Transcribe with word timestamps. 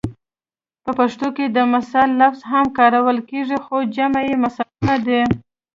په 0.83 0.91
پښتو 0.99 1.27
کې 1.35 1.45
د 1.47 1.57
مثال 1.73 2.09
لفظ 2.21 2.41
هم 2.51 2.65
کارول 2.77 3.17
کیږي 3.29 3.57
خو 3.65 3.75
جمع 3.95 4.21
یې 4.29 4.35
مثالونه 4.43 4.95
ده 5.05 5.19